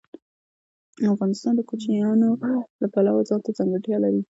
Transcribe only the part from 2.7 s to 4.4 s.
له پلوه ځانته ځانګړتیا لري.